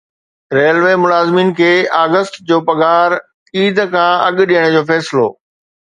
railway 0.57 0.95
ملازمن 1.03 1.47
کي 1.59 1.69
August 2.03 2.39
جي 2.47 2.57
پگھار 2.67 3.09
عيد 3.57 3.77
کان 3.93 4.11
اڳ 4.27 4.35
ڏيڻ 4.49 4.63
جو 4.75 4.81
فيصلو 4.89 5.27